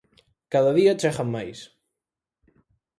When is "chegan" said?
1.01-1.27